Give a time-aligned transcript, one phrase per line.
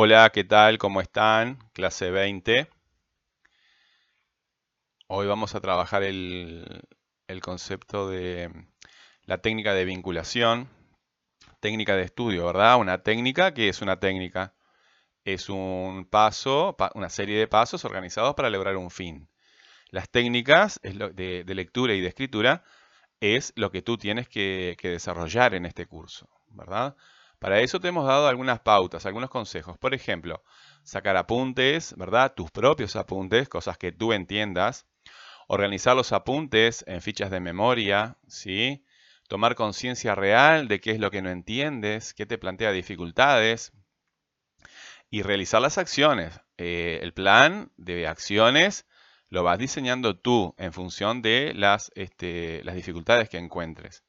[0.00, 0.78] Hola, ¿qué tal?
[0.78, 1.58] ¿Cómo están?
[1.72, 2.68] Clase 20.
[5.08, 6.84] Hoy vamos a trabajar el,
[7.42, 8.48] concepto de
[9.24, 10.68] la técnica de vinculación,
[11.58, 12.78] técnica de estudio, ¿verdad?
[12.78, 14.54] Una técnica que es una técnica,
[15.24, 19.28] es un paso, una serie de pasos organizados para lograr un fin.
[19.90, 22.62] Las técnicas de, lectura y de escritura
[23.18, 26.94] es lo que tú tienes que, que desarrollar en este curso, ¿verdad?
[27.38, 29.78] Para eso te hemos dado algunas pautas, algunos consejos.
[29.78, 30.42] Por ejemplo,
[30.82, 32.34] sacar apuntes, ¿verdad?
[32.34, 34.86] Tus propios apuntes, cosas que tú entiendas.
[35.46, 38.84] Organizar los apuntes en fichas de memoria, ¿sí?
[39.28, 43.72] Tomar conciencia real de qué es lo que no entiendes, qué te plantea dificultades.
[45.10, 46.40] Y realizar las acciones.
[46.58, 48.86] Eh, el plan de acciones
[49.28, 54.04] lo vas diseñando tú en función de las, este, las dificultades que encuentres.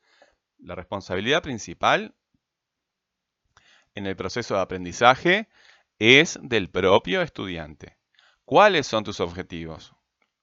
[0.58, 2.16] La responsabilidad principal
[3.96, 5.50] en el proceso de aprendizaje
[6.00, 7.98] es del propio estudiante.
[8.46, 9.94] ¿Cuáles son tus objetivos?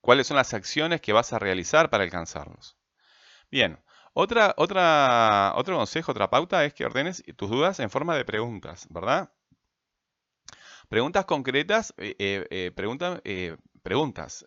[0.00, 2.76] ¿Cuáles son las acciones que vas a realizar para alcanzarlos?
[3.50, 3.78] Bien,
[4.12, 8.86] otra, otra, otro consejo, otra pauta es que ordenes tus dudas en forma de preguntas,
[8.90, 9.30] ¿verdad?
[10.88, 14.46] Preguntas concretas, eh, eh, eh, preguntas.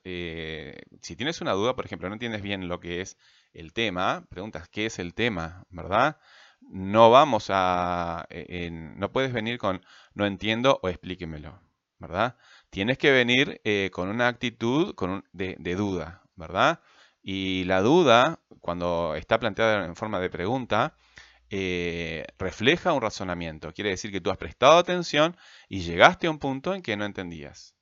[1.01, 3.17] si tienes una duda, por ejemplo, no entiendes bien lo que es
[3.53, 6.17] el tema, preguntas qué es el tema, ¿verdad?
[6.69, 9.81] No vamos a, e, no puedes venir con
[10.13, 11.61] no entiendo o explíquemelo,
[11.99, 12.37] ¿verdad?
[12.69, 16.81] Tienes que venir eh, con una actitud con de, duda, ¿verdad?
[17.21, 20.95] Y la duda, cuando está planteada en forma de pregunta,
[21.49, 23.73] eh, refleja un razonamiento.
[23.73, 27.05] Quiere decir que tú has prestado atención y llegaste a un punto en que no
[27.05, 27.75] entendías.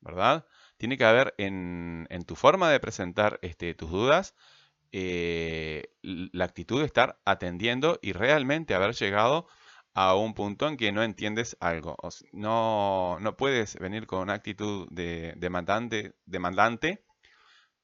[0.00, 0.46] ¿Verdad?
[0.76, 4.34] Tiene que haber en, en tu forma de presentar este, tus dudas
[4.92, 5.59] eh,
[6.32, 9.46] la actitud de estar atendiendo y realmente haber llegado
[9.94, 11.96] a un punto en que no entiendes algo.
[12.32, 17.04] no, no puedes venir con una actitud de demandante, demandante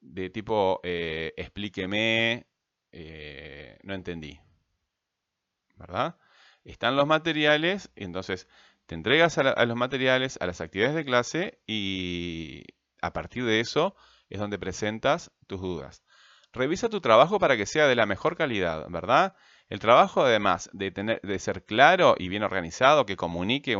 [0.00, 2.46] de tipo eh, explíqueme,
[2.92, 4.40] eh, no entendí.
[5.76, 6.16] ¿Verdad?
[6.64, 8.48] Están los materiales, entonces
[8.86, 12.64] te entregas a los materiales, a las actividades de clase y
[13.02, 13.94] a partir de eso
[14.30, 16.02] es donde presentas tus dudas.
[16.56, 19.34] Revisa tu trabajo para que sea de la mejor calidad, ¿verdad?
[19.68, 23.76] El trabajo, además de, tener, de ser claro y bien organizado, que comunique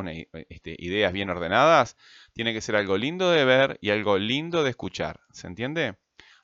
[0.51, 1.97] este, ideas bien ordenadas,
[2.35, 5.21] tiene que ser algo lindo de ver y algo lindo de escuchar.
[5.33, 5.97] ¿Se entiende?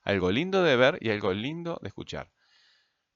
[0.04, 2.31] Algo lindo de ver y algo lindo de escuchar.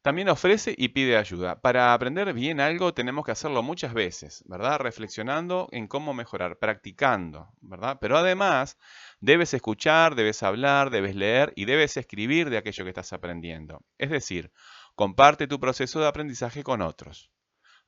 [0.06, 1.60] También ofrece y pide ayuda.
[1.60, 4.78] Para aprender bien algo tenemos que hacerlo muchas veces, ¿verdad?
[4.78, 7.98] Reflexionando en cómo mejorar, practicando, ¿verdad?
[8.00, 8.78] Pero además
[9.18, 13.82] debes escuchar, debes hablar, debes leer y debes escribir de aquello que estás aprendiendo.
[13.98, 14.52] Es decir,
[14.94, 17.32] comparte tu proceso de aprendizaje con otros.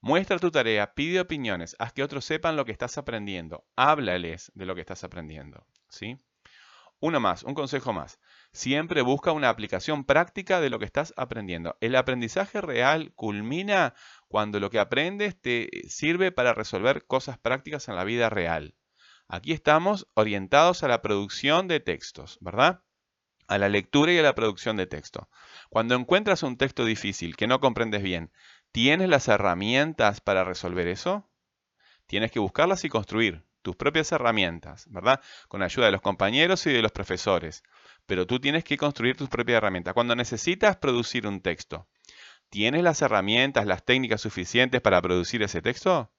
[0.00, 4.66] Muestra tu tarea, pide opiniones, haz que otros sepan lo que estás aprendiendo, háblales de
[4.66, 6.18] lo que estás aprendiendo, ¿sí?
[7.00, 8.18] Uno más, un consejo más.
[8.52, 11.76] Siempre busca una aplicación práctica de lo que estás aprendiendo.
[11.80, 13.94] El aprendizaje real culmina
[14.26, 18.74] cuando lo que aprendes te sirve para resolver cosas prácticas en la vida real.
[19.28, 22.82] Aquí estamos orientados a la producción de textos, ¿verdad?
[23.46, 25.28] A la lectura y a la producción de texto.
[25.70, 28.32] Cuando encuentras un texto difícil que no comprendes bien,
[28.72, 31.30] ¿tienes las herramientas para resolver eso?
[32.06, 35.20] Tienes que buscarlas y construir tus propias herramientas, ¿verdad?
[35.48, 37.62] Con ayuda de los compañeros y de los profesores.
[38.06, 39.94] Pero tú tienes que construir tus propias herramientas.
[39.94, 41.88] Cuando necesitas producir un texto,
[42.50, 46.10] ¿tienes las herramientas, las técnicas suficientes para producir ese texto?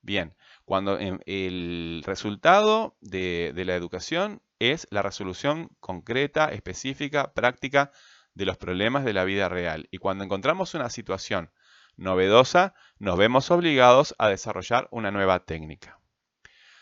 [0.00, 0.34] Bien,
[0.64, 7.90] cuando el resultado de, de la educación es la resolución concreta, específica, práctica
[8.34, 9.88] de los problemas de la vida real.
[9.90, 11.50] Y cuando encontramos una situación
[11.96, 15.98] novedosa, nos vemos obligados a desarrollar una nueva técnica.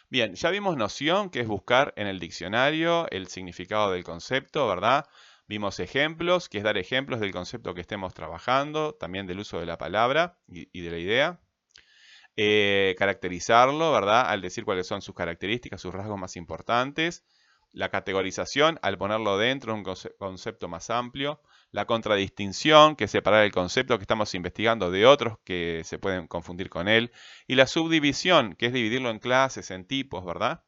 [0.09, 5.07] Bien, ya vimos noción, que es buscar en el diccionario el significado del concepto, ¿verdad?
[5.49, 9.67] Vimos ejemplos, que es dar ejemplos del concepto que estemos trabajando, también del uso de
[9.67, 11.41] la palabra y, de la idea.
[12.37, 14.29] Eh, caracterizarlo, ¿verdad?
[14.29, 17.25] Al decir cuáles son sus características, sus rasgos más importantes
[17.77, 19.85] la categorización al ponerlo dentro de un
[20.19, 21.43] concepto más amplio,
[21.77, 26.71] la contradistinción, que separar el concepto que estamos investigando de otros que se pueden confundir
[26.71, 27.13] con él,
[27.47, 30.65] y la subdivisión, que es dividirlo en clases, en tipos, ¿verdad?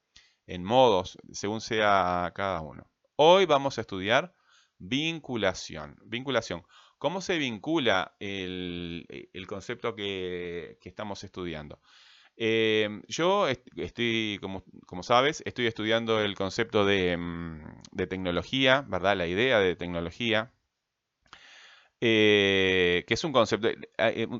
[0.46, 2.90] En modos, según sea cada uno.
[3.16, 4.34] Hoy vamos a estudiar
[4.76, 5.96] vinculación.
[6.04, 6.64] Vinculación.
[6.98, 9.06] ¿Cómo se vincula el,
[9.48, 11.80] concepto que, que estamos estudiando?
[12.36, 17.62] Em, yo estoy, como, sabes, estoy estudiando el concepto mm,
[17.92, 19.16] de, tecnología, ¿verdad?
[19.16, 20.52] La idea de tecnología.
[22.00, 23.68] Eh, que es un concepto.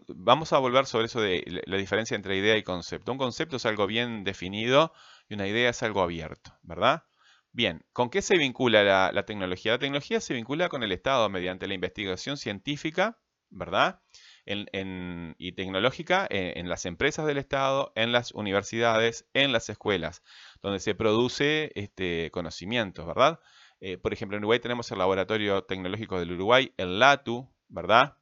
[0.09, 3.13] vamos a volver sobre eso de la diferencia entre idea y concepto.
[3.13, 4.93] Un concepto es algo bien definido
[5.29, 7.05] y una idea es algo abierto, ¿verdad?
[7.53, 9.73] Bien, ¿con qué se vincula la, tecnología?
[9.73, 13.19] La tecnología se vincula con el Estado mediante la investigación científica,
[13.51, 14.01] ¿verdad?
[14.47, 20.23] y tecnológica en, las empresas del Estado, en las universidades, en las escuelas,
[20.63, 23.41] donde se produce este conocimiento, ¿verdad?
[23.81, 28.17] Eh, por ejemplo, en Uruguay tenemos el Laboratorio Tecnológico del Uruguay, el LATU, ¿verdad?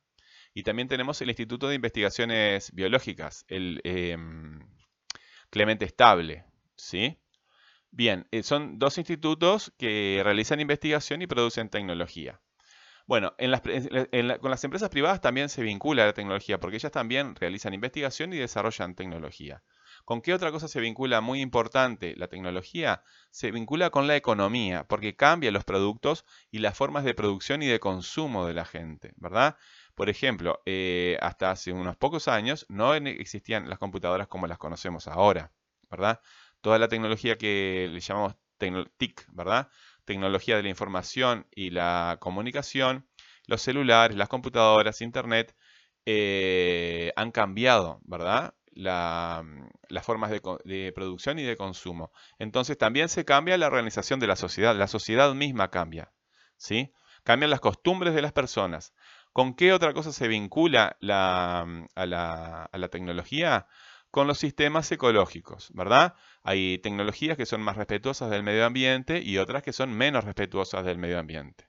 [0.55, 4.61] Y también tenemos el Instituto de Investigaciones Biológicas, el em,
[5.51, 6.45] Clemente Estable,
[6.77, 7.19] ¿sí?
[7.91, 12.41] Bien, eh, son dos institutos que realizan investigación y producen tecnología.
[13.07, 18.33] Bueno, con las empresas privadas también se vincula la tecnología, porque ellas también realizan investigación
[18.33, 19.63] y desarrollan tecnología.
[20.07, 23.03] ¿Con qué otra cosa se vincula muy importante la tecnología?
[23.31, 27.67] Se vincula con la economía, porque cambia los productos y las formas de producción y
[27.67, 29.59] de consumo de la gente, ¿verdad?
[29.95, 35.09] Por ejemplo, eh, hasta hace unos pocos años no existían las computadoras como las conocemos
[35.09, 35.53] ahora,
[35.91, 36.21] ¿verdad?
[36.61, 39.69] toda la tecnología que le llamamos TIC, ¿verdad?
[40.05, 43.09] Tecnología de la información y la comunicación,
[43.47, 45.55] los celulares, las computadoras, Internet,
[46.07, 48.55] eh, han cambiado, ¿verdad?
[49.89, 52.13] Las formas de, producción y de consumo.
[52.39, 56.13] Entonces también se cambia la organización de la sociedad, la sociedad misma cambia,
[56.57, 56.93] ¿sí?
[57.25, 58.95] Cambian las costumbres de las personas.
[59.33, 63.67] ¿Con qué otra cosa se vincula a la tecnología?
[64.17, 66.15] con los sistemas ecológicos, ¿verdad?
[66.43, 70.87] Hay tecnologías que son más respetuosas del medio ambiente y otras que son menos respetuosas
[70.87, 71.69] del medio ambiente.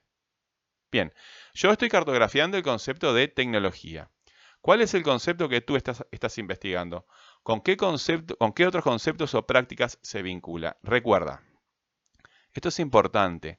[0.90, 1.12] Bien,
[1.52, 4.10] yo estoy cartografiando el concepto de tecnología.
[4.62, 7.06] ¿Cuál es el concepto que tú estás, investigando?
[7.48, 10.76] ¿Con qué, concepto, ¿Con qué otros conceptos o prácticas se vincula?
[10.82, 11.42] Recuerda,
[12.52, 13.58] esto es importante.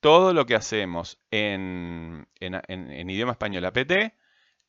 [0.00, 4.12] Todo lo que hacemos en, en idioma español APT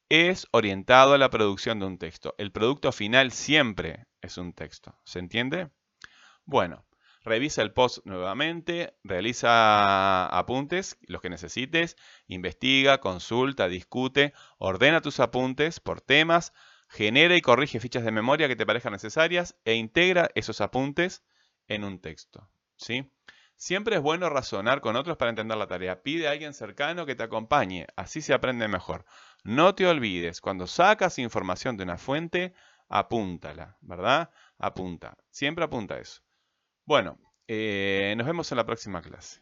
[0.07, 2.33] es orientado a la producción de un texto.
[2.38, 4.95] El producto final siempre es un texto.
[5.03, 5.69] ¿Se entiende?
[6.45, 6.85] Bueno,
[7.25, 11.97] revisa el post nuevamente, realiza apuntes, los que necesites,
[12.27, 16.53] investiga, consulta, discute, ordena tus apuntes por temas,
[16.91, 21.23] genera y corrige fichas de memoria que te parezcan necesarias e integra esos apuntes
[21.67, 22.49] en un texto.
[22.75, 23.09] ¿sí?
[23.55, 26.03] Siempre es bueno razonar con otros para entender la tarea.
[26.03, 29.05] Pide a alguien cercano que te acompañe, así se aprende mejor.
[29.43, 32.53] No te olvides, cuando sacas información de una fuente,
[32.89, 34.29] apúntala, ¿verdad?
[34.57, 36.21] Apunta, siempre apunta eso.
[36.85, 37.17] Bueno,
[37.47, 39.39] eh, nos vemos en la próxima clase.